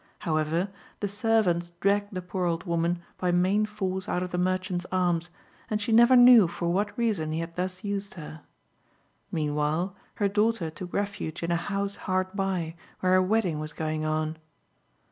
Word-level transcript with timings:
However, 0.17 0.69
the 0.99 1.07
servants 1.07 1.69
dragged 1.79 2.15
the 2.15 2.23
poor 2.23 2.45
old 2.45 2.63
woman 2.63 3.03
by 3.19 3.31
main 3.31 3.67
force 3.67 4.09
out 4.09 4.23
of 4.23 4.31
the 4.31 4.39
merchant's 4.39 4.87
arms, 4.91 5.29
and 5.69 5.79
she 5.79 5.91
never 5.91 6.15
knew 6.15 6.47
for 6.47 6.69
what 6.73 6.97
reason 6.97 7.31
he 7.31 7.37
had 7.39 7.55
thus 7.55 7.83
used 7.83 8.15
her. 8.15 8.41
Meanwhile, 9.31 9.95
her 10.15 10.27
daughter 10.27 10.71
took 10.71 10.91
refuge 10.91 11.43
in 11.43 11.51
a 11.51 11.55
house 11.55 11.97
hard 12.09 12.33
by 12.35 12.73
where 13.01 13.13
a 13.15 13.21
wedding 13.21 13.59
was 13.59 13.73
going 13.73 14.03
on. 14.03 14.37